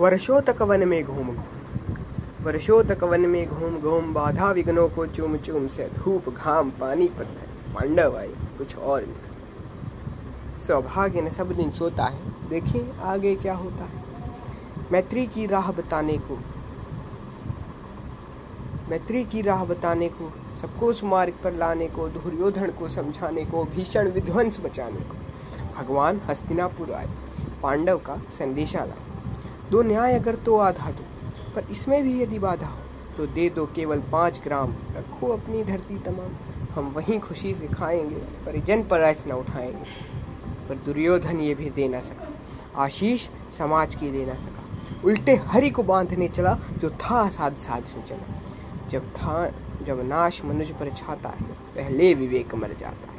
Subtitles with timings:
[0.00, 1.44] वर्षों तक वन में घूम घूम
[2.42, 7.08] वर्षों तक वन में घूम घूम बाधा विघ्नों को चूम चूम से धूप, घाम, पानी,
[7.08, 8.28] पत्थर पांडव आए
[8.58, 14.04] कुछ और निकल सौभाग्य न सब दिन सोता है। देखें आगे क्या होता है।
[14.92, 16.38] मैत्री की राह बताने को,
[18.90, 23.64] मैत्री की राह बताने को, सबको उस मार्ग पर लाने को, दुर्योधन को समझाने को,
[23.64, 25.16] भीषण विध्वंस बचाने को।
[25.76, 27.08] भगवान हस्तिनापुर आए।
[27.62, 29.17] पांडव का संदेशा लाए।
[29.70, 31.04] दो न्याय अगर तो आधा दो,
[31.54, 32.82] पर इसमें भी यदि बाधा हो
[33.16, 36.36] तो दे दो केवल पाँच ग्राम। रखो अपनी धरती तमाम।
[36.74, 39.84] हम वहीं खुशी से खाएँगे पर जन पर न उठाएँगे।
[40.68, 42.28] पर दुर्योधन ये भी दे ना सका।
[42.76, 44.64] आशीष समाज की दे ना सका।
[45.04, 48.42] उल्टे हरि को बांधने चला, जो था साध साधने चला।
[48.88, 53.17] जब था, जब नाश मनुष्य पर छाता है, पहले विवेक मर जाता है।